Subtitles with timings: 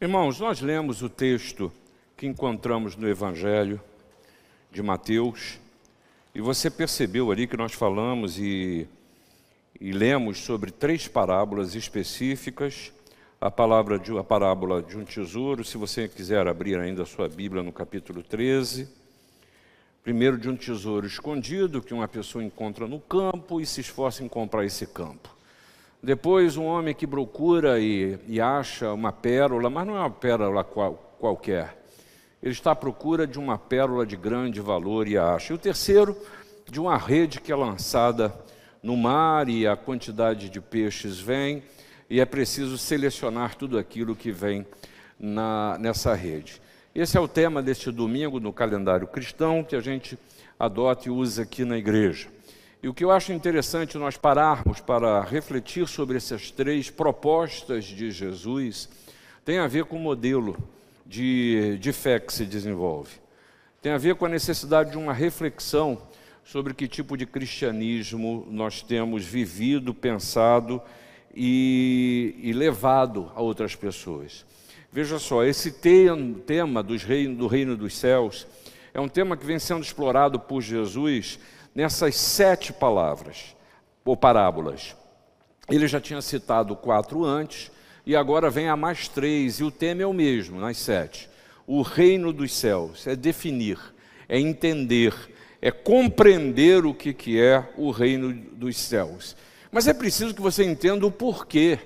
[0.00, 1.72] Irmãos, nós lemos o texto
[2.16, 3.80] que encontramos no Evangelho
[4.70, 5.58] de Mateus,
[6.32, 8.86] e você percebeu ali que nós falamos e,
[9.80, 12.92] e lemos sobre três parábolas específicas.
[13.40, 17.28] A, palavra de, a parábola de um tesouro, se você quiser abrir ainda a sua
[17.28, 18.88] Bíblia no capítulo 13.
[20.04, 24.28] Primeiro, de um tesouro escondido que uma pessoa encontra no campo e se esforça em
[24.28, 25.37] comprar esse campo.
[26.02, 30.62] Depois, um homem que procura e, e acha uma pérola, mas não é uma pérola
[30.62, 31.76] qual, qualquer.
[32.40, 35.52] Ele está à procura de uma pérola de grande valor e acha.
[35.52, 36.16] E o terceiro,
[36.70, 38.32] de uma rede que é lançada
[38.80, 41.64] no mar e a quantidade de peixes vem,
[42.08, 44.64] e é preciso selecionar tudo aquilo que vem
[45.18, 46.62] na, nessa rede.
[46.94, 50.16] Esse é o tema deste domingo no calendário cristão que a gente
[50.58, 52.28] adota e usa aqui na igreja.
[52.80, 58.12] E o que eu acho interessante nós pararmos para refletir sobre essas três propostas de
[58.12, 58.88] Jesus
[59.44, 60.56] tem a ver com o modelo
[61.04, 63.10] de, de fé que se desenvolve.
[63.82, 66.00] Tem a ver com a necessidade de uma reflexão
[66.44, 70.80] sobre que tipo de cristianismo nós temos vivido, pensado
[71.34, 74.46] e, e levado a outras pessoas.
[74.92, 78.46] Veja só, esse tema dos reino, do reino dos céus
[78.94, 81.40] é um tema que vem sendo explorado por Jesus
[81.78, 83.54] nessas sete palavras
[84.04, 84.96] ou parábolas.
[85.70, 87.70] Ele já tinha citado quatro antes,
[88.04, 91.30] e agora vem a mais três, e o tema é o mesmo, nas sete.
[91.68, 93.78] O reino dos céus é definir,
[94.28, 95.14] é entender,
[95.62, 99.36] é compreender o que, que é o reino dos céus.
[99.70, 101.78] Mas é preciso que você entenda o porquê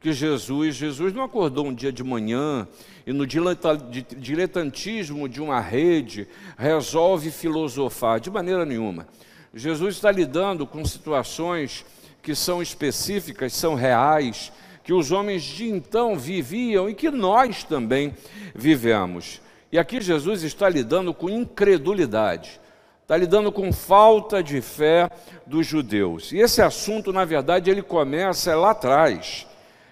[0.00, 2.66] que Jesus, Jesus não acordou um dia de manhã
[3.06, 9.06] e no diletantismo de uma rede resolve filosofar, de maneira nenhuma.
[9.54, 11.84] Jesus está lidando com situações
[12.22, 14.52] que são específicas, são reais,
[14.84, 18.14] que os homens de então viviam e que nós também
[18.54, 19.40] vivemos.
[19.70, 22.60] E aqui Jesus está lidando com incredulidade,
[23.02, 25.10] está lidando com falta de fé
[25.46, 26.32] dos judeus.
[26.32, 29.46] E esse assunto, na verdade, ele começa lá atrás,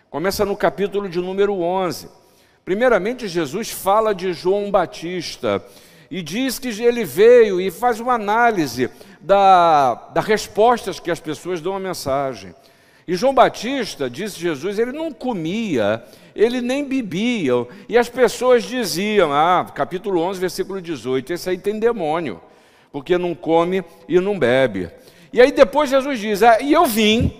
[0.09, 2.09] começa no capítulo de número 11.
[2.65, 5.63] Primeiramente, Jesus fala de João Batista
[6.11, 8.91] e diz que ele veio e faz uma análise
[9.21, 12.55] da, das respostas que as pessoas dão à mensagem.
[13.09, 16.03] E João Batista, disse Jesus, ele não comia,
[16.35, 17.67] ele nem bebia.
[17.89, 22.41] E as pessoas diziam, ah, capítulo 11, versículo 18, esse aí tem demônio,
[22.91, 24.91] porque não come e não bebe.
[25.33, 27.33] E aí depois Jesus diz, ah, e eu vim,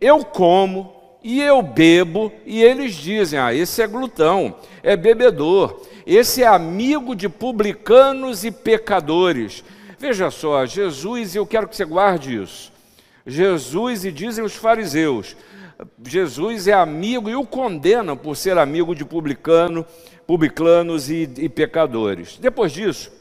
[0.00, 4.54] eu como, e eu bebo, e eles dizem, ah, esse é glutão,
[4.84, 5.82] é bebedor,
[6.16, 9.62] esse é amigo de publicanos e pecadores.
[9.98, 12.72] Veja só, Jesus, e eu quero que você guarde isso.
[13.26, 15.36] Jesus, e dizem os fariseus,
[16.02, 19.84] Jesus é amigo e o condenam por ser amigo de publicano,
[20.26, 22.38] publicanos e, e pecadores.
[22.40, 23.12] Depois disso,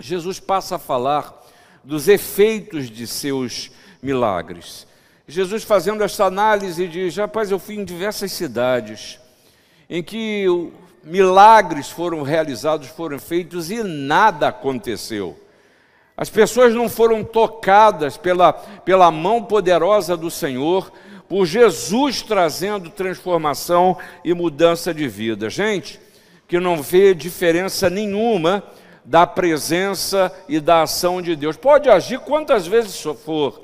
[0.00, 1.44] Jesus passa a falar
[1.84, 3.70] dos efeitos de seus
[4.02, 4.86] milagres.
[5.28, 9.20] Jesus fazendo essa análise diz: rapaz, eu fui em diversas cidades
[9.88, 10.46] em que
[11.04, 15.38] milagres foram realizados, foram feitos e nada aconteceu.
[16.16, 20.92] As pessoas não foram tocadas pela, pela mão poderosa do Senhor,
[21.28, 25.50] por Jesus trazendo transformação e mudança de vida.
[25.50, 26.00] Gente
[26.46, 28.62] que não vê diferença nenhuma
[29.04, 31.56] da presença e da ação de Deus.
[31.56, 33.60] Pode agir quantas vezes for,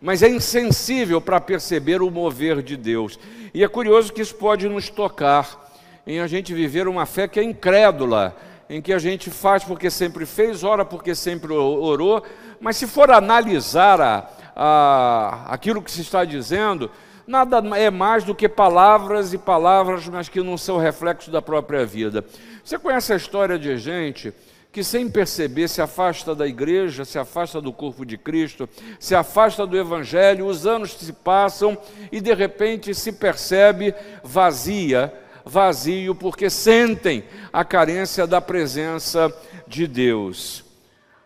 [0.00, 3.18] mas é insensível para perceber o mover de Deus.
[3.52, 5.67] E é curioso que isso pode nos tocar
[6.08, 8.34] em a gente viver uma fé que é incrédula,
[8.68, 12.22] em que a gente faz porque sempre fez, ora porque sempre orou,
[12.58, 14.26] mas se for analisar a,
[14.56, 16.90] a, aquilo que se está dizendo,
[17.26, 21.84] nada é mais do que palavras e palavras, mas que não são reflexos da própria
[21.84, 22.24] vida.
[22.64, 24.32] Você conhece a história de gente
[24.72, 28.66] que, sem perceber, se afasta da igreja, se afasta do corpo de Cristo,
[28.98, 31.76] se afasta do Evangelho, os anos se passam
[32.10, 35.12] e de repente se percebe vazia
[35.48, 39.34] vazio porque sentem a carência da presença
[39.66, 40.64] de Deus.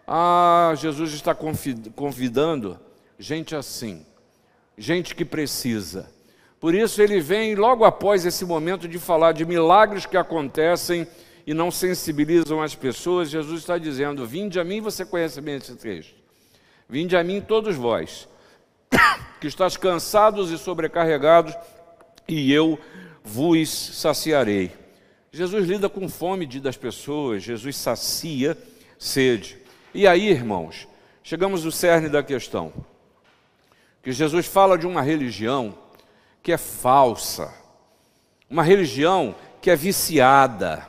[0.07, 2.79] Ah, Jesus está convidando
[3.19, 4.07] gente assim,
[4.79, 6.09] gente que precisa.
[6.61, 11.07] Por isso ele vem logo após esse momento de falar de milagres que acontecem
[11.45, 13.31] e não sensibilizam as pessoas.
[13.31, 16.15] Jesus está dizendo: Vinde a mim, você conhece bem esse texto.
[16.89, 18.29] Vinde a mim, todos vós,
[19.41, 21.57] que estás cansados e sobrecarregados,
[22.29, 22.79] e eu
[23.25, 24.73] vos saciarei.
[25.31, 28.57] Jesus lida com fome das pessoas, Jesus sacia
[28.99, 29.59] sede.
[29.95, 30.87] E aí, irmãos,
[31.23, 32.73] chegamos ao cerne da questão.
[34.03, 35.79] Que Jesus fala de uma religião
[36.43, 37.53] que é falsa,
[38.51, 40.87] uma religião que é viciada.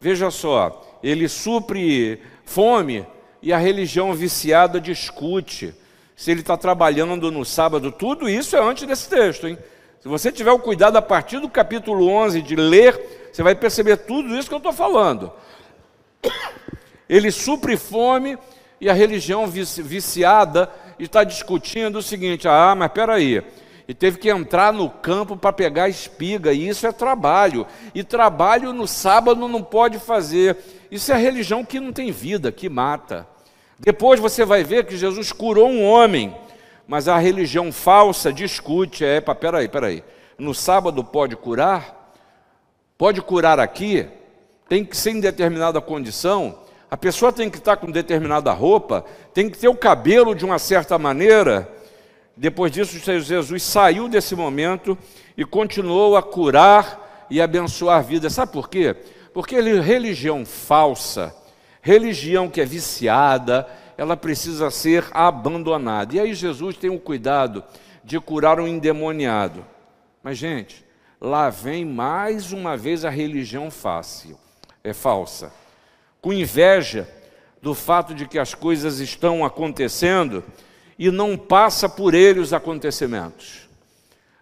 [0.00, 3.06] Veja só, ele supre fome
[3.42, 5.74] e a religião viciada discute
[6.16, 7.92] se ele está trabalhando no sábado.
[7.92, 9.58] Tudo isso é antes desse texto, hein?
[10.06, 13.96] Se você tiver o cuidado a partir do capítulo 11 de ler, você vai perceber
[13.96, 15.32] tudo isso que eu estou falando.
[17.08, 18.38] Ele supre fome
[18.80, 23.42] e a religião viciada está discutindo o seguinte: ah, mas peraí,
[23.88, 28.72] e teve que entrar no campo para pegar espiga, e isso é trabalho, e trabalho
[28.72, 30.56] no sábado não pode fazer.
[30.88, 33.26] Isso é religião que não tem vida, que mata.
[33.76, 36.32] Depois você vai ver que Jesus curou um homem,
[36.86, 40.04] mas a religião falsa discute, é, peraí, peraí,
[40.38, 42.12] no sábado pode curar?
[42.96, 44.06] Pode curar aqui?
[44.68, 46.58] Tem que ser em determinada condição?
[46.90, 49.04] A pessoa tem que estar com determinada roupa?
[49.34, 51.68] Tem que ter o cabelo de uma certa maneira?
[52.36, 54.96] Depois disso, Jesus saiu desse momento
[55.36, 58.34] e continuou a curar e abençoar vidas.
[58.34, 58.94] Sabe por quê?
[59.32, 61.34] Porque religião falsa,
[61.82, 63.66] religião que é viciada,
[63.96, 66.14] ela precisa ser abandonada.
[66.14, 67.64] E aí Jesus tem o cuidado
[68.04, 69.64] de curar um endemoniado.
[70.22, 70.84] Mas, gente,
[71.20, 74.38] lá vem mais uma vez a religião fácil,
[74.82, 75.52] é falsa.
[76.20, 77.08] Com inveja
[77.62, 80.44] do fato de que as coisas estão acontecendo,
[80.98, 83.68] e não passa por ele os acontecimentos.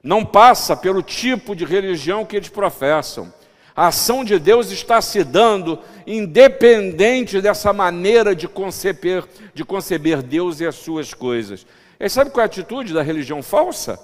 [0.03, 3.33] Não passa pelo tipo de religião que eles professam.
[3.75, 10.61] A ação de Deus está se dando independente dessa maneira de conceber, de conceber Deus
[10.61, 11.67] e as suas coisas.
[11.99, 13.99] E sabe qual é a atitude da religião falsa?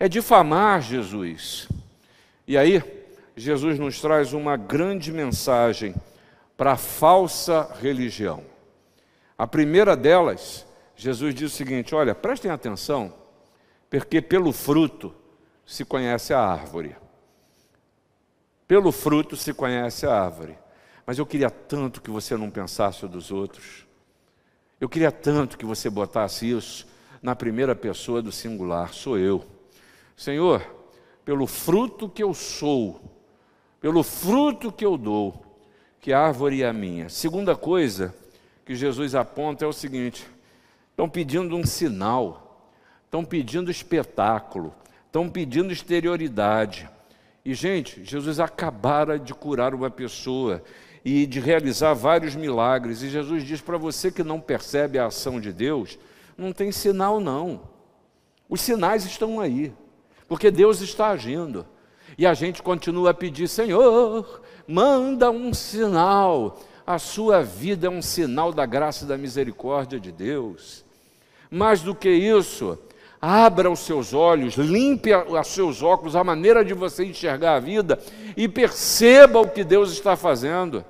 [0.00, 1.68] É difamar Jesus.
[2.46, 2.82] E aí,
[3.36, 5.94] Jesus nos traz uma grande mensagem
[6.56, 8.42] para a falsa religião.
[9.38, 10.66] A primeira delas
[10.96, 13.12] Jesus diz o seguinte: olha, prestem atenção,
[13.90, 15.14] porque pelo fruto
[15.66, 16.96] se conhece a árvore.
[18.66, 20.58] Pelo fruto se conhece a árvore.
[21.06, 23.86] Mas eu queria tanto que você não pensasse dos outros.
[24.80, 26.86] Eu queria tanto que você botasse isso
[27.22, 29.44] na primeira pessoa do singular, sou eu.
[30.16, 30.62] Senhor,
[31.24, 33.00] pelo fruto que eu sou,
[33.80, 35.44] pelo fruto que eu dou,
[36.00, 37.08] que árvore é a minha.
[37.08, 38.14] Segunda coisa
[38.64, 40.26] que Jesus aponta é o seguinte:
[40.90, 42.70] estão pedindo um sinal,
[43.04, 44.74] estão pedindo espetáculo,
[45.06, 46.88] estão pedindo exterioridade.
[47.46, 50.64] E, gente, Jesus acabara de curar uma pessoa
[51.04, 53.02] e de realizar vários milagres.
[53.02, 55.96] E Jesus diz para você que não percebe a ação de Deus:
[56.36, 57.60] não tem sinal, não.
[58.48, 59.72] Os sinais estão aí,
[60.26, 61.64] porque Deus está agindo.
[62.18, 66.58] E a gente continua a pedir: Senhor, manda um sinal.
[66.84, 70.84] A sua vida é um sinal da graça e da misericórdia de Deus.
[71.48, 72.76] Mais do que isso,
[73.26, 77.98] abra os seus olhos, limpe os seus óculos, a maneira de você enxergar a vida
[78.36, 80.84] e perceba o que Deus está fazendo.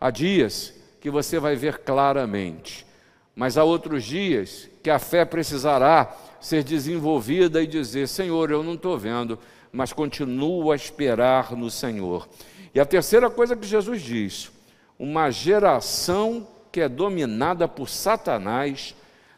[0.00, 2.86] Há dias que você vai ver claramente,
[3.34, 8.74] mas há outros dias que a fé precisará ser desenvolvida e dizer: Senhor, eu não
[8.74, 9.36] estou vendo,
[9.72, 12.28] mas continuo a esperar no Senhor.
[12.72, 14.52] E a terceira coisa que Jesus diz:
[14.96, 18.94] uma geração que é dominada por Satanás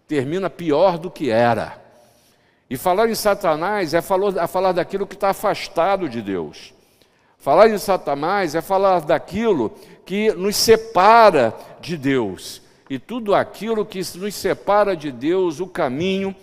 [0.07, 1.88] termina pior do que era.
[2.71, 6.75] E falar em Satanás é falar daquilo que está afastado de Deus.
[7.39, 9.71] Falar em Satanás é falar daquilo
[10.05, 12.61] que nos separa de Deus.
[12.91, 16.35] E tudo aquilo que nos separa de Deus, o caminho,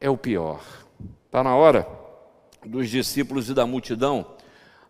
[0.00, 0.60] é o pior.
[1.26, 1.86] Está na hora
[2.64, 4.26] dos discípulos e da multidão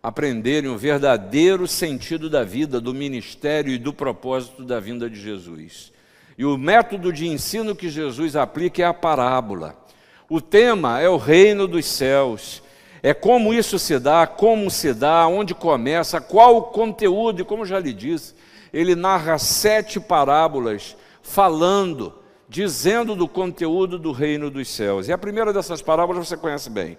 [0.01, 5.91] aprenderem o verdadeiro sentido da vida, do ministério e do propósito da vinda de Jesus.
[6.37, 9.84] E o método de ensino que Jesus aplica é a parábola.
[10.29, 12.63] O tema é o reino dos céus.
[13.03, 17.65] É como isso se dá, como se dá, onde começa, qual o conteúdo, e como
[17.65, 18.33] já lhe disse,
[18.73, 22.13] ele narra sete parábolas falando,
[22.49, 25.07] dizendo do conteúdo do reino dos céus.
[25.07, 26.97] E a primeira dessas parábolas você conhece bem.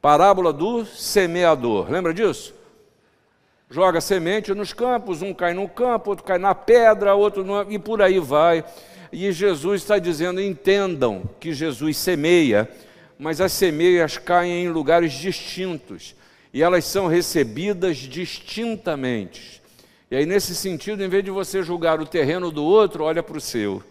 [0.00, 1.90] Parábola do semeador.
[1.90, 2.54] Lembra disso?
[3.70, 7.70] joga semente nos campos, um cai no campo, outro cai na pedra, outro no...
[7.70, 8.64] e por aí vai.
[9.12, 12.68] E Jesus está dizendo: entendam que Jesus semeia,
[13.18, 16.14] mas as semeias caem em lugares distintos
[16.52, 19.60] e elas são recebidas distintamente.
[20.10, 23.38] E aí, nesse sentido, em vez de você julgar o terreno do outro, olha para
[23.38, 23.82] o seu.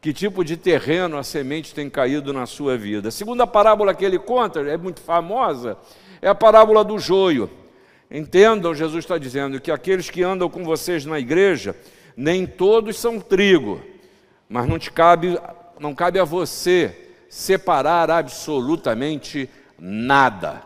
[0.00, 3.08] Que tipo de terreno a semente tem caído na sua vida?
[3.08, 5.76] A segunda parábola que ele conta, é muito famosa,
[6.20, 7.50] é a parábola do joio.
[8.10, 11.76] Entendam, Jesus está dizendo que aqueles que andam com vocês na igreja,
[12.16, 13.80] nem todos são trigo,
[14.52, 15.40] mas não te cabe,
[15.80, 20.62] não cabe a você separar absolutamente nada.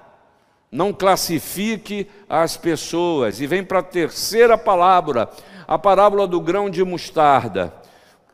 [0.72, 3.40] Não classifique as pessoas.
[3.40, 5.30] E vem para a terceira palavra,
[5.68, 7.72] a parábola do grão de mostarda.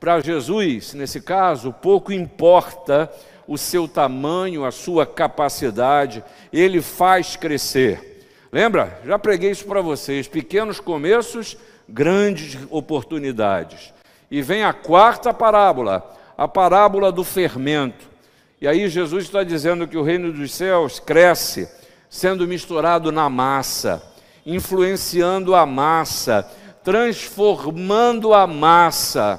[0.01, 3.13] Para Jesus, nesse caso, pouco importa
[3.47, 8.27] o seu tamanho, a sua capacidade, ele faz crescer.
[8.51, 9.03] Lembra?
[9.05, 13.93] Já preguei isso para vocês: pequenos começos, grandes oportunidades.
[14.33, 18.09] E vem a quarta parábola, a parábola do fermento.
[18.63, 21.69] E aí Jesus está dizendo que o reino dos céus cresce
[22.09, 24.03] sendo misturado na massa,
[24.47, 26.51] influenciando a massa,
[26.83, 29.39] transformando a massa.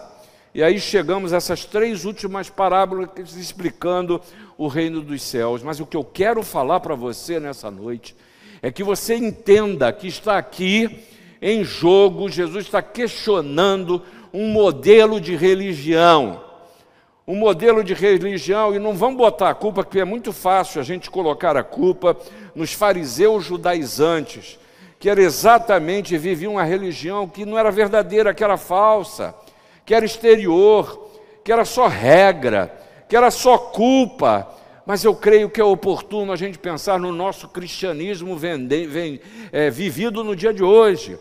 [0.54, 4.22] E aí chegamos a essas três últimas parábolas explicando
[4.60, 5.64] o reino dos céus.
[5.64, 8.16] Mas o que eu quero falar para você nessa noite
[8.62, 11.04] é que você entenda que está aqui
[11.42, 14.04] em jogo, Jesus está questionando
[14.34, 16.42] um modelo de religião.
[17.26, 20.84] Um modelo de religião, e não vamos botar a culpa, porque é muito fácil a
[20.84, 22.18] gente colocar a culpa
[22.54, 24.60] nos fariseus judaizantes,
[25.00, 29.34] que era exatamente, viviam uma religião que não era verdadeira, que era falsa
[29.86, 31.10] que era exterior,
[31.44, 32.74] que era só regra,
[33.08, 34.48] que era só culpa.
[34.86, 39.20] Mas eu creio que é oportuno a gente pensar no nosso cristianismo vende, vem,
[39.52, 41.18] é, vivido no dia de hoje,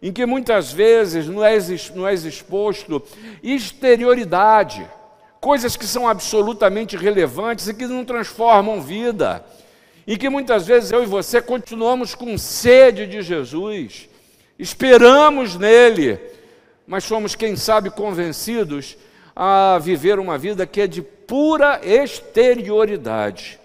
[0.00, 1.58] em que muitas vezes não é,
[1.94, 3.02] não é exposto
[3.42, 4.88] exterioridade,
[5.40, 9.44] coisas que são absolutamente relevantes e que não transformam vida,
[10.06, 14.08] e que muitas vezes eu e você continuamos com sede de Jesus,
[14.58, 16.18] esperamos nele,
[16.86, 18.96] mas somos, quem sabe, convencidos
[19.36, 23.60] a viver uma vida que é de pura exterioridade.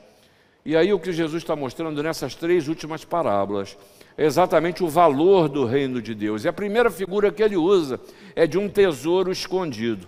[0.65, 3.77] E aí o que Jesus está mostrando nessas três últimas parábolas
[4.17, 6.43] exatamente o valor do reino de Deus.
[6.43, 7.99] E a primeira figura que ele usa
[8.35, 10.07] é de um tesouro escondido.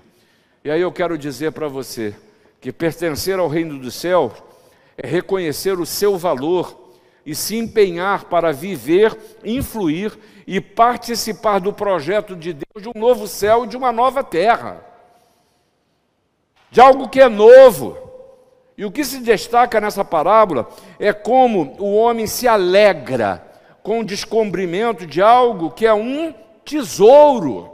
[0.64, 2.16] E aí eu quero dizer para você
[2.60, 4.34] que pertencer ao reino do céu
[4.98, 6.84] é reconhecer o seu valor
[7.26, 13.28] e se empenhar para viver, influir e participar do projeto de Deus de um novo
[13.28, 14.86] céu e de uma nova terra.
[16.70, 17.98] De algo que é novo.
[18.78, 20.70] E o que se destaca nessa parábola
[21.00, 23.45] é como o homem se alegra
[23.86, 26.34] com o descobrimento de algo que é um
[26.66, 27.70] tesouro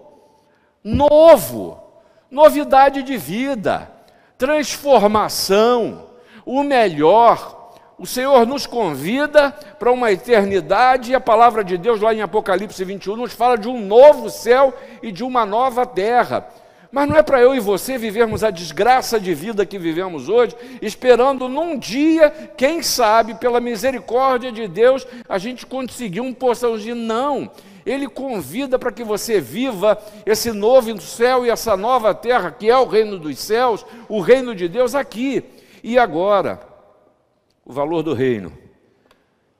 [0.84, 1.82] novo,
[2.30, 3.89] novidade de vida,
[4.38, 6.08] transformação,
[6.46, 12.13] o melhor, o Senhor nos convida para uma eternidade e a palavra de Deus, lá
[12.13, 16.46] em Apocalipse 21, nos fala de um novo céu e de uma nova terra.
[16.91, 20.55] Mas não é para eu e você vivermos a desgraça de vida que vivemos hoje,
[20.81, 26.95] esperando num dia, quem sabe, pela misericórdia de Deus, a gente conseguir um porçãozinho.
[26.95, 27.50] Não.
[27.86, 32.77] Ele convida para que você viva esse novo céu e essa nova terra, que é
[32.77, 35.43] o reino dos céus, o reino de Deus aqui
[35.81, 36.60] e agora.
[37.65, 38.51] O valor do reino,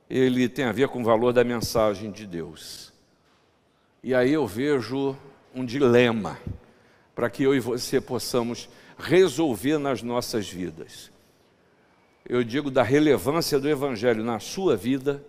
[0.09, 2.91] ele tem a ver com o valor da mensagem de Deus.
[4.03, 5.15] E aí eu vejo
[5.55, 6.38] um dilema
[7.21, 11.11] para que eu e você possamos resolver nas nossas vidas.
[12.27, 15.23] Eu digo da relevância do Evangelho na sua vida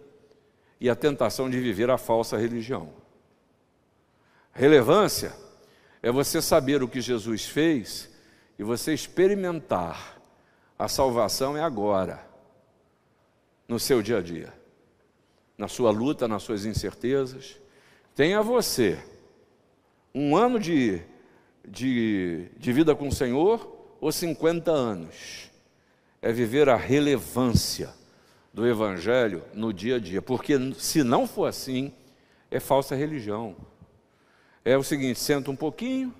[0.81, 2.95] e a tentação de viver a falsa religião.
[4.55, 5.35] Relevância
[6.03, 8.09] é você saber o que Jesus fez
[8.59, 10.19] e você experimentar.
[10.79, 12.27] A salvação é agora
[13.69, 14.51] no seu dia a dia,
[15.59, 17.61] na sua luta, nas suas incertezas.
[18.15, 18.99] Tenha você
[20.15, 21.03] um ano de,
[21.67, 25.51] de, de vida com o Senhor ou 50 anos.
[26.21, 27.91] É viver a relevância
[28.53, 31.93] do Evangelho no dia a dia, porque se não for assim,
[32.51, 33.57] é falsa religião.
[34.65, 36.15] É o seguinte: senta um pouquinho,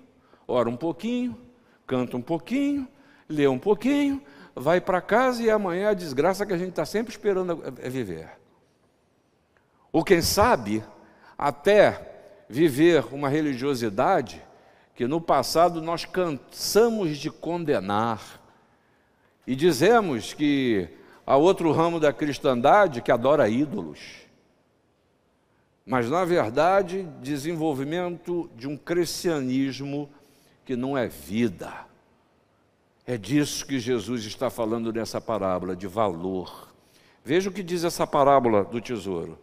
[0.47, 1.37] ora um pouquinho,
[1.85, 2.87] canta um pouquinho,
[3.29, 4.21] lê um pouquinho,
[4.55, 8.29] vai para casa e amanhã a desgraça que a gente está sempre esperando é viver.
[9.91, 10.83] Ou quem sabe,
[11.37, 14.41] até viver uma religiosidade
[14.95, 18.41] que no passado nós cansamos de condenar
[19.45, 20.87] e dizemos que
[21.25, 23.99] há outro ramo da cristandade que adora ídolos.
[25.85, 30.09] Mas, na verdade, desenvolvimento de um cristianismo
[30.63, 31.93] que não é vida
[33.05, 36.69] é disso que Jesus está falando nessa parábola, de valor.
[37.23, 39.37] Veja o que diz essa parábola do tesouro.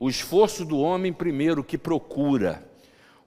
[0.00, 2.66] O esforço do homem, primeiro, que procura,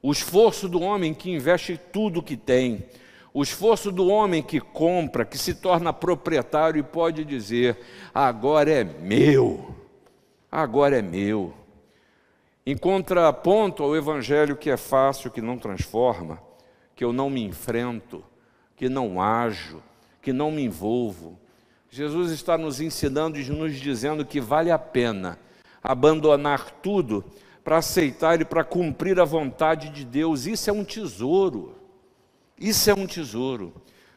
[0.02, 2.86] o esforço do homem que investe tudo que tem,
[3.34, 7.78] o esforço do homem que compra, que se torna proprietário e pode dizer:
[8.14, 9.76] agora é meu,
[10.52, 11.54] agora é meu.
[12.66, 16.42] Em contraponto ao evangelho que é fácil, que não transforma,
[16.96, 18.24] que eu não me enfrento,
[18.76, 19.82] que não ajo,
[20.22, 21.40] que não me envolvo.
[21.90, 25.40] Jesus está nos ensinando e nos dizendo que vale a pena
[25.82, 27.24] abandonar tudo
[27.68, 30.46] para aceitar e para cumprir a vontade de Deus.
[30.46, 31.76] Isso é um tesouro.
[32.58, 33.74] Isso é um tesouro.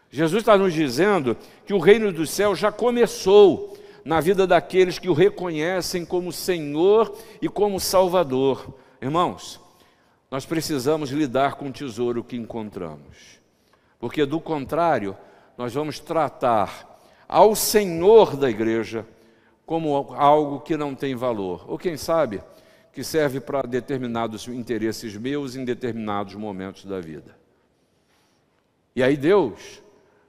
[0.09, 5.09] Jesus está nos dizendo que o reino dos céus já começou na vida daqueles que
[5.09, 8.73] o reconhecem como Senhor e como Salvador.
[9.02, 9.61] Irmãos,
[10.30, 13.40] nós precisamos lidar com o tesouro que encontramos,
[13.99, 15.16] porque do contrário,
[15.59, 19.04] nós vamos tratar ao Senhor da igreja
[19.66, 22.40] como algo que não tem valor, ou quem sabe,
[22.92, 27.37] que serve para determinados interesses meus em determinados momentos da vida.
[28.94, 29.82] E aí Deus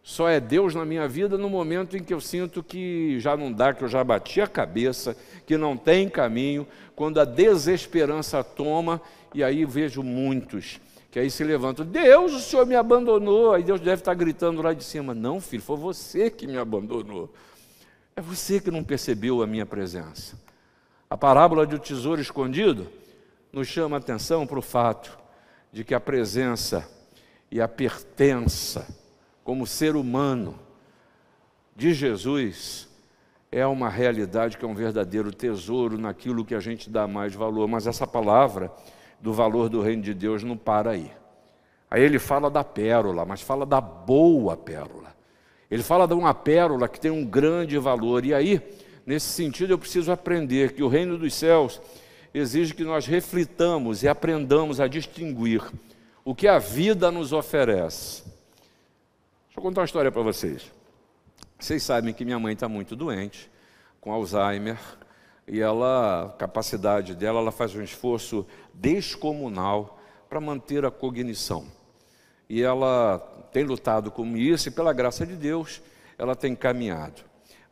[0.04, 3.52] só é Deus na minha vida no momento em que eu sinto que já não
[3.52, 5.16] dá, que eu já bati a cabeça,
[5.46, 9.02] que não tem caminho, quando a desesperança toma,
[9.34, 10.80] e aí vejo muitos
[11.12, 13.54] que aí se levantam: Deus, o Senhor me abandonou.
[13.54, 17.32] Aí Deus deve estar gritando lá de cima: Não, filho, foi você que me abandonou.
[18.16, 20.40] É você que não percebeu a minha presença.
[21.12, 22.88] A parábola do tesouro escondido
[23.52, 25.20] nos chama a atenção para o fato
[25.70, 26.90] de que a presença
[27.52, 28.88] e a pertença
[29.44, 30.58] como ser humano
[31.76, 32.88] de Jesus
[33.52, 37.68] é uma realidade que é um verdadeiro tesouro naquilo que a gente dá mais valor.
[37.68, 38.72] Mas essa palavra
[39.20, 41.12] do valor do reino de Deus não para aí.
[41.90, 45.14] Aí ele fala da pérola, mas fala da boa pérola.
[45.70, 48.26] Ele fala de uma pérola que tem um grande valor.
[48.26, 48.62] E aí,
[49.06, 51.82] nesse sentido, eu preciso aprender que o reino dos céus
[52.34, 55.62] exige que nós reflitamos e aprendamos a distinguir
[56.24, 58.32] o que a vida nos oferece
[59.52, 60.72] Deixa eu contar uma história para vocês.
[61.60, 63.52] Vocês sabem que minha mãe está muito doente,
[64.00, 64.80] com Alzheimer,
[65.46, 71.66] e ela, a capacidade dela, ela faz um esforço descomunal para manter a cognição.
[72.48, 73.20] E ela
[73.52, 75.82] tem lutado com isso e, pela graça de Deus,
[76.18, 77.22] ela tem caminhado.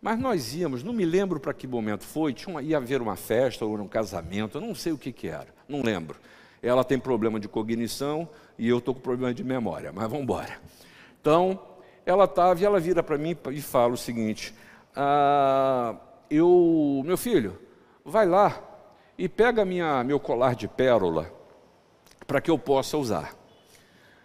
[0.01, 3.65] Mas nós íamos, não me lembro para que momento foi, tinha ia haver uma festa
[3.65, 6.18] ou um casamento, não sei o que, que era, não lembro.
[6.62, 8.27] Ela tem problema de cognição
[8.58, 10.58] e eu estou com problema de memória, mas vamos embora.
[11.19, 11.60] Então,
[12.06, 14.54] ela estava e ela vira para mim e fala o seguinte:
[14.95, 15.95] ah,
[16.30, 17.58] eu, meu filho,
[18.04, 18.62] vai lá
[19.17, 21.32] e pega minha, meu colar de pérola
[22.26, 23.34] para que eu possa usar.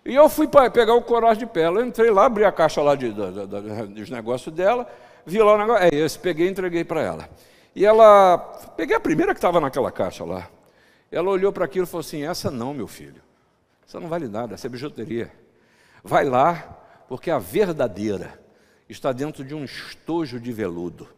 [0.04, 3.10] E eu fui pegar o colar de pérola, entrei lá, abri a caixa lá de,
[3.10, 4.86] de, de, dos negócios dela,
[5.26, 7.28] vi lá o negócio, é esse, peguei e entreguei para ela.
[7.74, 8.38] E ela,
[8.76, 10.48] peguei a primeira que estava naquela caixa lá.
[11.10, 13.22] Ela olhou para aquilo e falou assim: essa não, meu filho,
[13.86, 15.32] essa não vale nada, essa é bijuteria.
[16.02, 16.56] Vai lá,
[17.08, 18.38] porque a verdadeira
[18.88, 21.08] está dentro de um estojo de veludo.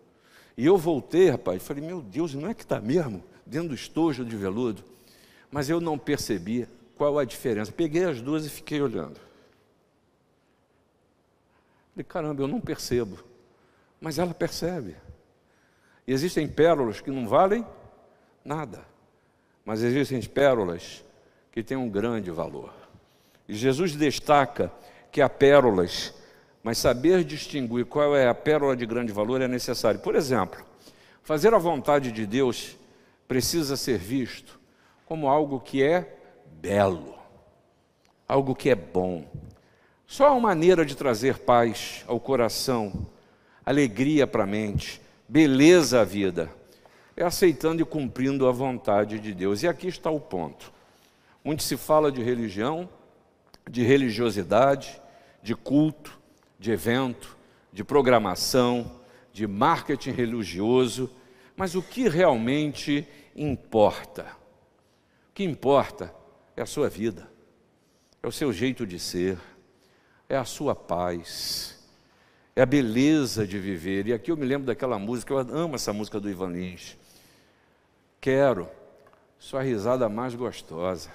[0.57, 3.75] E eu voltei, rapaz, e falei, meu Deus, não é que está mesmo dentro do
[3.75, 4.83] estojo de veludo?
[5.51, 6.67] Mas eu não percebi
[6.97, 7.71] qual a diferença.
[7.71, 9.21] Peguei as duas e fiquei olhando.
[11.93, 13.19] Falei, caramba, eu não percebo.
[14.01, 14.97] Mas ela percebe.
[16.07, 17.67] E existem pérolas que não valem
[18.45, 18.85] nada.
[19.65, 21.05] Mas existem pérolas
[21.51, 22.73] que têm um grande valor.
[23.49, 24.73] E Jesus destaca
[25.11, 26.15] que há pérolas,
[26.63, 30.01] mas saber distinguir qual é a pérola de grande valor é necessário.
[30.01, 30.65] Por exemplo,
[31.23, 32.77] fazer a vontade de Deus
[33.27, 34.61] precisa ser visto
[35.07, 37.15] como algo que é belo,
[38.29, 39.25] algo que é bom.
[40.07, 43.07] Só uma maneira de trazer paz ao coração,
[43.67, 46.49] alegria para a mente, beleza à vida,
[47.17, 49.65] é aceitando e cumprindo a vontade de Deus.
[49.65, 50.73] E aqui está o ponto.
[51.43, 52.89] Muito se fala de religião,
[53.69, 55.01] de religiosidade,
[55.43, 56.17] de culto,
[56.59, 57.37] de evento,
[57.73, 59.01] de programação,
[59.33, 61.11] de marketing religioso,
[61.57, 64.25] mas o que realmente importa?
[65.31, 66.15] O que importa
[66.57, 67.29] é a sua vida,
[68.23, 69.39] é o seu jeito de ser,
[70.29, 71.76] é a sua paz,
[72.57, 74.07] é a beleza de viver.
[74.07, 76.97] E aqui eu me lembro daquela música, eu amo essa música do Ivan Lins.
[78.19, 78.67] Quero
[79.39, 81.11] sua risada mais gostosa,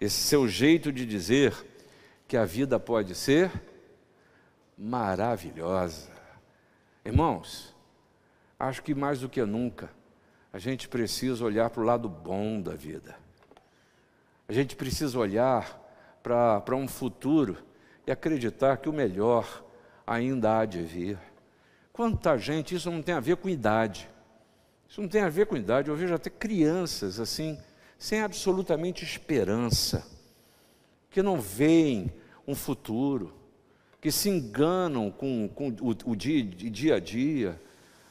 [0.00, 1.52] esse seu jeito de dizer
[2.28, 3.50] que a vida pode ser
[4.78, 6.08] maravilhosa.
[7.04, 7.74] Irmãos,
[8.56, 9.90] acho que mais do que nunca,
[10.52, 13.16] a gente precisa olhar para o lado bom da vida.
[14.48, 15.78] A gente precisa olhar
[16.22, 17.58] para um futuro
[18.06, 19.64] e acreditar que o melhor
[20.10, 21.18] ainda há de vir.
[21.92, 24.10] Quanta gente, isso não tem a ver com idade.
[24.88, 25.88] Isso não tem a ver com idade.
[25.88, 27.56] Eu vejo até crianças assim,
[27.96, 30.04] sem absolutamente esperança,
[31.10, 32.12] que não veem
[32.46, 33.32] um futuro,
[34.00, 37.60] que se enganam com, com o, o dia, dia, a dia.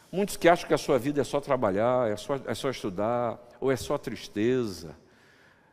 [0.10, 3.38] Muitos que acham que a sua vida é só trabalhar, é só, é só estudar,
[3.60, 4.96] ou é só tristeza.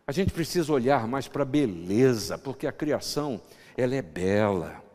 [0.04, 3.40] A gente precisa olhar mais para a beleza, porque a criação,
[3.76, 4.85] ela é bela.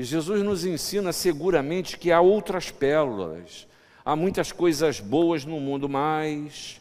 [0.00, 3.68] E Jesus nos ensina seguramente que há outras pérolas,
[4.02, 6.80] há muitas coisas boas no mundo, mas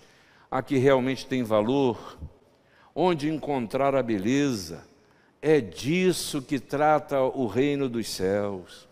[0.49, 2.17] a que realmente tem valor,
[2.95, 4.85] onde encontrar a beleza,
[5.41, 8.87] é disso que trata o reino dos céus.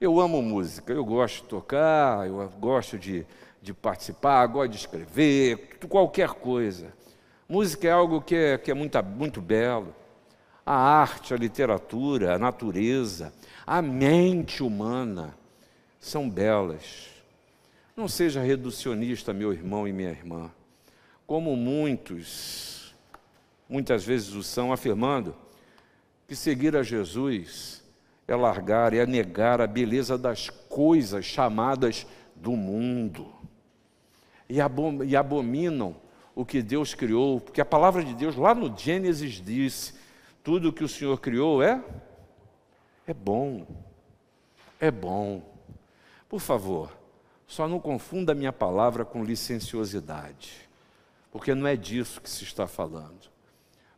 [0.00, 3.26] Eu amo música, eu gosto de tocar, eu gosto de,
[3.60, 6.90] de participar, gosto de escrever, qualquer coisa.
[7.46, 9.94] Música é algo que é, que é muito, muito belo.
[10.70, 13.32] A arte, a literatura, a natureza,
[13.66, 15.34] a mente humana
[15.98, 17.08] são belas.
[17.96, 20.50] Não seja reducionista, meu irmão e minha irmã,
[21.26, 22.94] como muitos,
[23.66, 25.34] muitas vezes o são, afirmando
[26.26, 27.82] que seguir a Jesus
[28.26, 33.32] é largar, é negar a beleza das coisas chamadas do mundo.
[34.46, 35.96] E abominam
[36.34, 39.96] o que Deus criou, porque a palavra de Deus lá no Gênesis diz:
[40.48, 41.84] tudo que o Senhor criou é
[43.06, 43.66] é bom.
[44.80, 45.42] É bom.
[46.26, 46.90] Por favor,
[47.46, 50.66] só não confunda a minha palavra com licenciosidade,
[51.30, 53.26] porque não é disso que se está falando.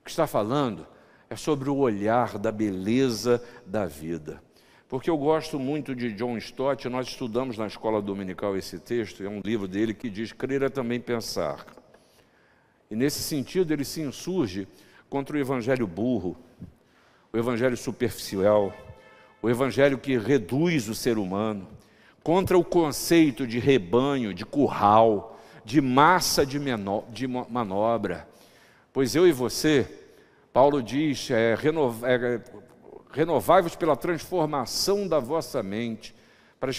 [0.01, 0.89] O que está falando
[1.29, 4.43] é sobre o olhar da beleza da vida.
[4.89, 9.29] Porque eu gosto muito de John Stott, nós estudamos na escola dominical esse texto, é
[9.29, 11.65] um livro dele que diz: crer é também pensar.
[12.91, 14.67] E nesse sentido, ele se insurge
[15.11, 16.37] contra o evangelho burro,
[17.33, 18.73] o evangelho superficial,
[19.43, 21.67] o evangelho que reduz o ser humano,
[22.23, 28.29] contra o conceito de rebanho, de curral, de massa de, menor, de manobra.
[28.93, 29.87] Pois eu e você,
[30.53, 32.41] Paulo diz, é, é,
[33.11, 36.15] renovai-vos pela transformação da vossa mente,
[36.61, 36.71] para,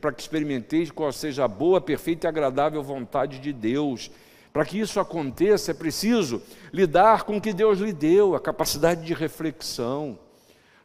[0.00, 4.10] para que experimenteis qual seja a boa, perfeita e agradável vontade de Deus
[4.52, 9.04] para que isso aconteça, é preciso lidar com o que Deus lhe deu, a capacidade
[9.04, 10.18] de reflexão.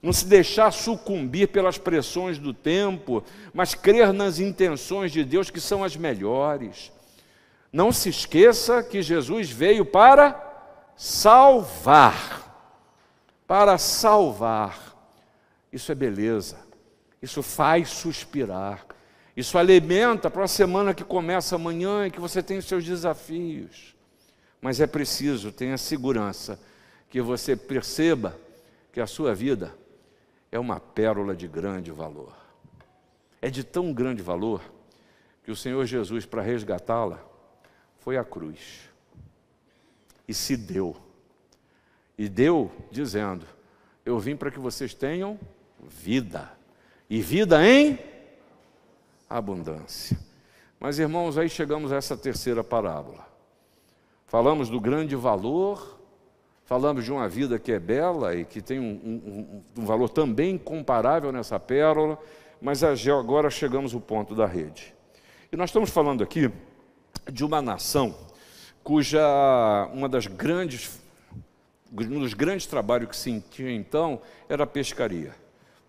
[0.01, 5.59] Não se deixar sucumbir pelas pressões do tempo, mas crer nas intenções de Deus que
[5.59, 6.91] são as melhores.
[7.73, 10.39] Não se esqueça que Jesus veio para
[10.95, 12.43] salvar.
[13.47, 14.95] Para salvar.
[15.73, 16.59] Isso é beleza.
[17.19, 18.85] Isso faz suspirar.
[19.35, 23.95] Isso alimenta para a semana que começa amanhã e que você tem os seus desafios.
[24.61, 26.59] Mas é preciso, tenha segurança,
[27.09, 28.37] que você perceba
[28.93, 29.75] que a sua vida
[30.51, 32.33] é uma pérola de grande valor.
[33.41, 34.61] É de tão grande valor
[35.43, 37.23] que o Senhor Jesus, para resgatá-la,
[37.99, 38.89] foi à cruz
[40.27, 40.95] e se deu.
[42.17, 43.45] E deu dizendo:
[44.05, 45.39] Eu vim para que vocês tenham
[45.83, 46.51] vida,
[47.09, 47.99] e vida em
[49.29, 50.17] abundância.
[50.79, 53.25] Mas, irmãos, aí chegamos a essa terceira parábola.
[54.27, 55.99] Falamos do grande valor,
[56.65, 60.57] falamos de uma vida que é bela e que tem um, um, um valor também
[60.57, 62.17] comparável nessa pérola,
[62.61, 64.93] mas agora chegamos ao ponto da rede.
[65.51, 66.51] E nós estamos falando aqui
[67.31, 68.15] de uma nação
[68.83, 70.99] cuja uma das grandes
[71.91, 75.33] um dos grandes trabalhos que se tinha então era a pescaria.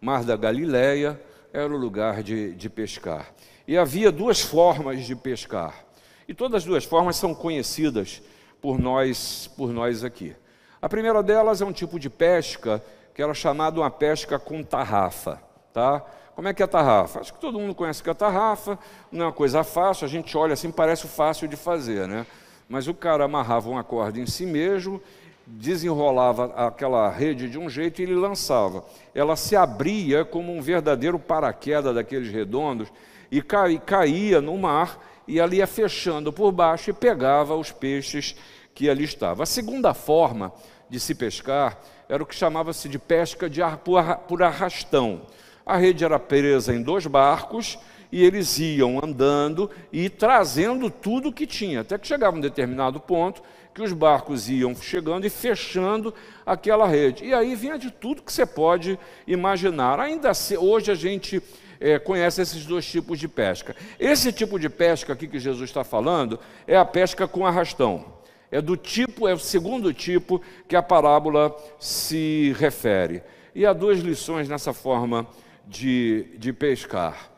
[0.00, 1.20] Mar da Galileia,
[1.56, 3.32] era o lugar de, de pescar.
[3.66, 5.86] E havia duas formas de pescar.
[6.28, 8.20] E todas as duas formas são conhecidas
[8.60, 10.36] por nós, por nós aqui.
[10.82, 15.40] A primeira delas é um tipo de pesca que era chamada uma pesca com tarrafa,
[15.72, 16.04] tá?
[16.34, 17.20] Como é que é a tarrafa?
[17.20, 18.78] Acho que todo mundo conhece que é a tarrafa,
[19.10, 22.26] não é uma coisa fácil, a gente olha assim, parece fácil de fazer, né?
[22.68, 25.00] Mas o cara amarrava uma corda em si mesmo
[25.46, 28.84] desenrolava aquela rede de um jeito e ele lançava.
[29.14, 32.88] Ela se abria como um verdadeiro paraquedas daqueles redondos
[33.30, 38.34] e caía no mar e ali ia fechando por baixo e pegava os peixes
[38.74, 39.42] que ali estavam.
[39.42, 40.52] A segunda forma
[40.90, 45.22] de se pescar era o que chamava-se de pesca de ar, por arrastão.
[45.64, 47.78] A rede era presa em dois barcos
[48.12, 53.42] e eles iam andando e trazendo tudo que tinha, até que chegava um determinado ponto
[53.76, 56.14] que os barcos iam chegando e fechando
[56.46, 57.26] aquela rede.
[57.26, 60.00] E aí vinha de tudo que você pode imaginar.
[60.00, 61.42] Ainda hoje a gente
[61.78, 63.76] é, conhece esses dois tipos de pesca.
[64.00, 68.14] Esse tipo de pesca aqui que Jesus está falando é a pesca com arrastão.
[68.50, 73.22] É do tipo, é o segundo tipo que a parábola se refere.
[73.54, 75.26] E há duas lições nessa forma
[75.66, 77.30] de, de pescar.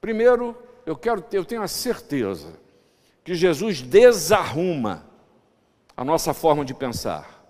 [0.00, 2.54] Primeiro, eu quero eu tenho a certeza
[3.22, 5.11] que Jesus desarruma
[5.96, 7.42] a nossa forma de pensar.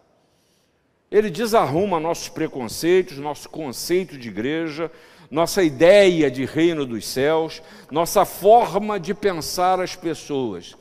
[1.10, 4.90] Ele desarruma nossos preconceitos, nosso conceito de igreja,
[5.30, 10.76] nossa ideia de reino dos céus, nossa forma de pensar as pessoas.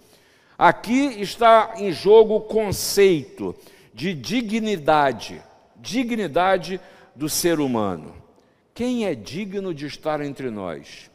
[0.58, 3.56] Aqui está em jogo o conceito
[3.94, 5.42] de dignidade,
[5.76, 6.80] dignidade
[7.16, 8.16] do ser humano.
[8.74, 11.12] quem é digno de estar entre nós?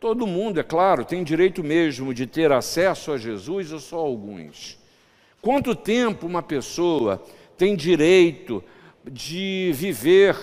[0.00, 4.79] Todo mundo, é claro, tem direito mesmo de ter acesso a Jesus ou só alguns?
[5.42, 7.22] Quanto tempo uma pessoa
[7.56, 8.62] tem direito
[9.04, 10.36] de viver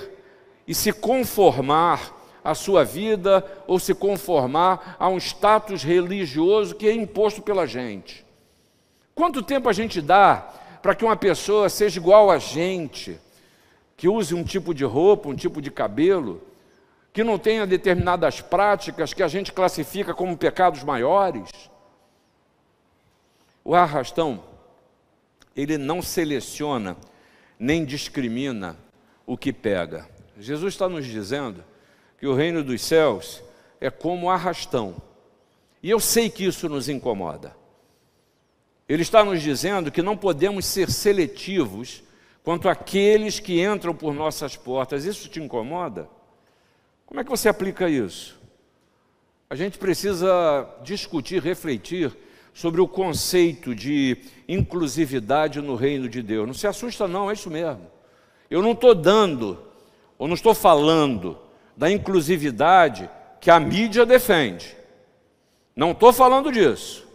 [0.68, 6.94] e se conformar à sua vida ou se conformar a um status religioso que é
[6.94, 8.26] imposto pela gente?
[9.14, 13.20] Quanto tempo a gente dá para que uma pessoa seja igual a gente,
[13.96, 16.42] que use um tipo de roupa, um tipo de cabelo,
[17.14, 21.50] que não tenha determinadas práticas que a gente classifica como pecados maiores?
[23.66, 24.44] O arrastão,
[25.58, 26.96] ele não seleciona
[27.58, 28.78] nem discrimina
[29.26, 30.08] o que pega.
[30.38, 31.64] Jesus está nos dizendo
[32.20, 33.44] que o reino dos céus
[33.82, 35.02] é como arrastão.
[35.82, 37.56] E eu sei que isso nos incomoda.
[38.88, 42.04] Ele está nos dizendo que não podemos ser seletivos
[42.44, 45.06] quanto àqueles que entram por nossas portas.
[45.06, 46.08] Isso te incomoda?
[47.06, 48.40] Como é que você aplica isso?
[49.50, 52.16] A gente precisa discutir, refletir
[52.58, 54.18] sobre o conceito de
[54.48, 56.48] inclusividade no reino de Deus.
[56.48, 57.86] Não se assusta, não, é isso mesmo.
[58.50, 59.60] Eu não estou dando,
[60.18, 61.38] ou não estou falando
[61.76, 63.08] da inclusividade
[63.40, 64.76] que a mídia defende.
[65.76, 67.08] Não estou falando disso.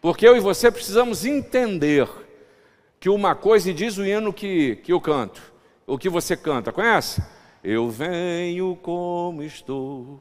[0.00, 2.08] Porque eu e você precisamos entender
[2.98, 5.40] que uma coisa, e diz o hino que, que eu canto,
[5.86, 7.22] o que você canta, conhece?
[7.62, 10.20] Eu venho como estou,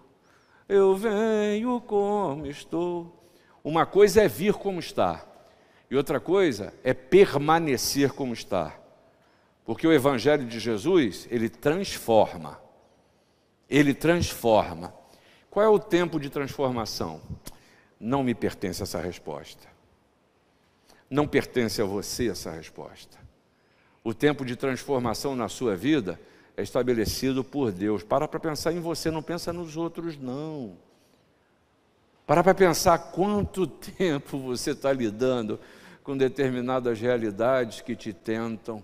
[0.69, 3.20] eu venho como estou.
[3.63, 5.25] Uma coisa é vir como está,
[5.89, 8.75] e outra coisa é permanecer como está.
[9.65, 12.59] Porque o Evangelho de Jesus, ele transforma.
[13.69, 14.93] Ele transforma.
[15.49, 17.21] Qual é o tempo de transformação?
[17.99, 19.67] Não me pertence essa resposta.
[21.09, 23.17] Não pertence a você essa resposta.
[24.03, 26.19] O tempo de transformação na sua vida
[26.57, 28.01] é estabelecido por Deus.
[28.01, 30.77] Para para pensar em você, não pensa nos outros, não.
[32.31, 33.67] Para para pensar quanto
[33.99, 35.59] tempo você está lidando
[36.01, 38.81] com determinadas realidades que te tentam,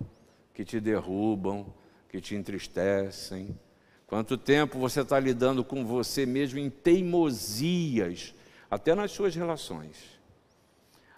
[0.53, 1.65] que te derrubam,
[2.09, 3.57] que te entristecem.
[4.05, 8.35] Quanto tempo você está lidando com você mesmo em teimosias,
[8.69, 9.95] até nas suas relações,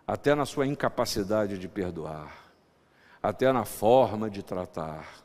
[0.06, 2.54] até na sua incapacidade de perdoar,
[3.24, 5.20] até na forma de tratar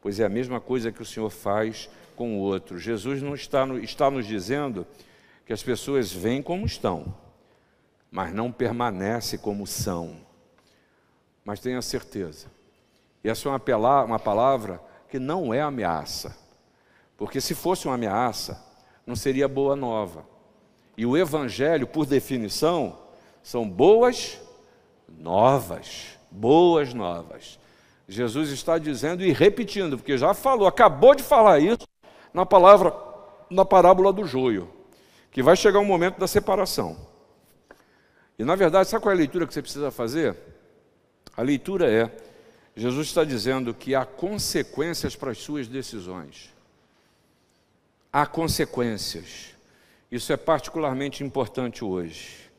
[0.00, 2.78] pois é a mesma coisa que o Senhor faz com o outro.
[2.78, 4.86] Jesus não está, está nos dizendo
[5.48, 7.06] que as pessoas vêm como estão,
[8.10, 10.18] mas não permanecem como são.
[11.42, 12.48] Mas tenha certeza,
[13.24, 16.36] essa é uma, uma palavra que não é ameaça,
[17.16, 18.62] porque se fosse uma ameaça,
[19.06, 20.26] não seria boa nova.
[20.98, 22.98] E o Evangelho, por definição,
[23.42, 24.38] são boas
[25.08, 27.58] novas, boas novas.
[28.06, 31.88] Jesus está dizendo e repetindo, porque já falou, acabou de falar isso
[32.34, 32.94] na palavra,
[33.48, 34.76] na parábola do joio,
[35.38, 36.98] que vai chegar um momento da separação.
[38.36, 40.36] E na verdade, sabe qual é a leitura que você precisa fazer?
[41.36, 42.10] A leitura é:
[42.74, 46.52] Jesus está dizendo que há consequências para as suas decisões.
[48.12, 49.54] Há consequências.
[50.10, 52.50] Isso é particularmente importante hoje.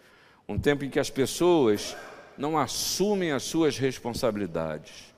[0.47, 1.97] Um tempo em que as pessoas
[2.37, 5.13] não assumem as suas responsabilidades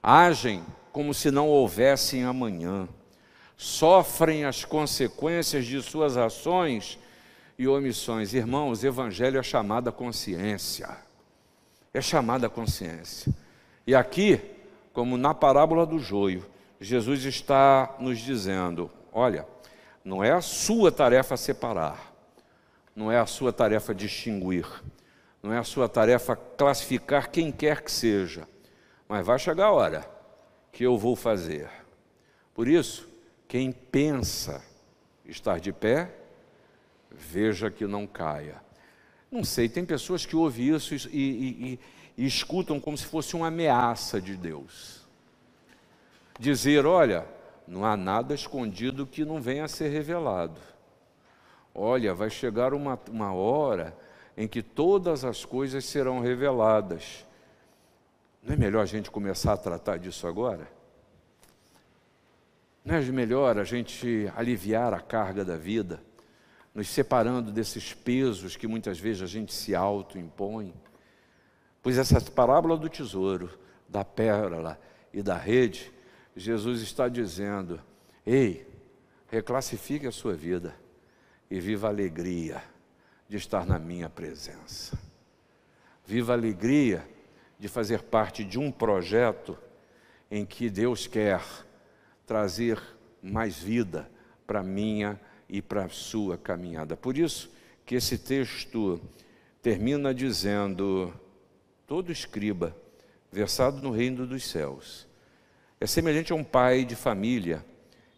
[0.00, 2.88] agem como se não houvessem amanhã,
[3.64, 6.98] sofrem as consequências de suas ações
[7.58, 8.34] e omissões.
[8.34, 10.88] Irmãos, Evangelho é chamada consciência.
[11.92, 13.32] É chamada consciência.
[13.86, 14.40] E aqui,
[14.92, 16.44] como na parábola do joio,
[16.80, 19.46] Jesus está nos dizendo: olha,
[20.04, 22.12] não é a sua tarefa separar,
[22.94, 24.66] não é a sua tarefa distinguir,
[25.42, 28.46] não é a sua tarefa classificar quem quer que seja
[29.08, 30.10] mas vai chegar a hora
[30.72, 31.70] que eu vou fazer.
[32.52, 33.08] Por isso,
[33.54, 34.64] quem pensa
[35.24, 36.12] estar de pé,
[37.08, 38.60] veja que não caia.
[39.30, 41.80] Não sei, tem pessoas que ouvem isso e, e, e,
[42.18, 45.06] e escutam como se fosse uma ameaça de Deus.
[46.36, 47.28] Dizer, olha,
[47.64, 50.60] não há nada escondido que não venha a ser revelado.
[51.72, 53.96] Olha, vai chegar uma, uma hora
[54.36, 57.24] em que todas as coisas serão reveladas.
[58.42, 60.68] Não é melhor a gente começar a tratar disso agora?
[62.84, 66.02] Não é melhor a gente aliviar a carga da vida,
[66.74, 70.74] nos separando desses pesos que muitas vezes a gente se auto-impõe?
[71.82, 74.78] Pois essa parábola do tesouro, da pérola
[75.14, 75.90] e da rede,
[76.36, 77.80] Jesus está dizendo:
[78.26, 78.68] ei,
[79.28, 80.74] reclassifique a sua vida
[81.50, 82.62] e viva a alegria
[83.26, 84.98] de estar na minha presença.
[86.04, 87.08] Viva a alegria
[87.58, 89.56] de fazer parte de um projeto
[90.30, 91.40] em que Deus quer
[92.26, 92.80] trazer
[93.22, 94.10] mais vida
[94.46, 96.96] para minha e para sua caminhada.
[96.96, 97.50] Por isso
[97.84, 99.00] que esse texto
[99.62, 101.12] termina dizendo:
[101.86, 102.76] todo escriba
[103.30, 105.06] versado no reino dos céus
[105.84, 107.62] é semelhante a um pai de família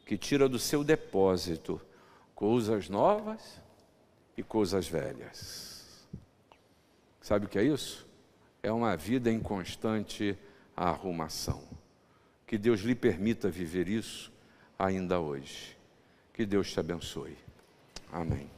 [0.05, 1.81] que tira do seu depósito
[2.33, 3.61] coisas novas
[4.37, 6.07] e coisas velhas.
[7.21, 8.07] Sabe o que é isso?
[8.63, 10.39] É uma vida em constante
[10.77, 11.61] arrumação.
[12.47, 14.33] Que Deus lhe permita viver isso
[14.79, 15.77] ainda hoje.
[16.33, 17.37] Que Deus te abençoe.
[18.13, 18.56] Amém.